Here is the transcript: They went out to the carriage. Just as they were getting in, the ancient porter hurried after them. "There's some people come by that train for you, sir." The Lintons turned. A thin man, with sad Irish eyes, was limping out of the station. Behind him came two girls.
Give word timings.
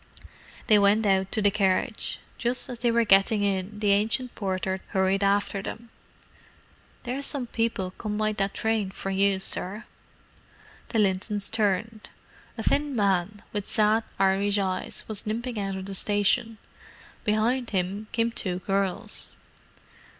They 0.65 0.79
went 0.79 1.05
out 1.05 1.31
to 1.31 1.43
the 1.43 1.51
carriage. 1.51 2.17
Just 2.39 2.69
as 2.69 2.79
they 2.79 2.89
were 2.89 3.05
getting 3.05 3.43
in, 3.43 3.77
the 3.81 3.91
ancient 3.91 4.33
porter 4.33 4.81
hurried 4.87 5.23
after 5.23 5.61
them. 5.61 5.89
"There's 7.03 7.23
some 7.27 7.45
people 7.45 7.91
come 7.91 8.17
by 8.17 8.31
that 8.33 8.55
train 8.55 8.89
for 8.89 9.11
you, 9.11 9.39
sir." 9.39 9.83
The 10.89 10.97
Lintons 10.97 11.51
turned. 11.51 12.09
A 12.57 12.63
thin 12.63 12.95
man, 12.95 13.43
with 13.53 13.67
sad 13.67 14.03
Irish 14.17 14.57
eyes, 14.57 15.03
was 15.07 15.27
limping 15.27 15.59
out 15.59 15.75
of 15.75 15.85
the 15.85 15.93
station. 15.93 16.57
Behind 17.23 17.69
him 17.69 18.07
came 18.11 18.31
two 18.31 18.57
girls. 18.57 19.29